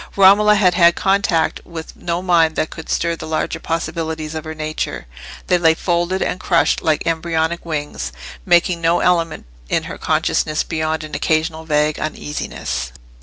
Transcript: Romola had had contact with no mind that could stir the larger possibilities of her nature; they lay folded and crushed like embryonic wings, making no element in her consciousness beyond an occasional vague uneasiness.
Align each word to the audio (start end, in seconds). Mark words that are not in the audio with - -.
Romola 0.15 0.55
had 0.55 0.73
had 0.73 0.95
contact 0.95 1.61
with 1.63 1.95
no 1.95 2.23
mind 2.23 2.55
that 2.55 2.71
could 2.71 2.89
stir 2.89 3.15
the 3.15 3.27
larger 3.27 3.59
possibilities 3.59 4.33
of 4.33 4.45
her 4.45 4.55
nature; 4.55 5.05
they 5.45 5.59
lay 5.59 5.75
folded 5.75 6.23
and 6.23 6.39
crushed 6.39 6.81
like 6.81 7.05
embryonic 7.05 7.63
wings, 7.63 8.11
making 8.43 8.81
no 8.81 9.01
element 9.01 9.45
in 9.69 9.83
her 9.83 9.99
consciousness 9.99 10.63
beyond 10.63 11.03
an 11.03 11.13
occasional 11.13 11.65
vague 11.65 11.99
uneasiness. 11.99 12.91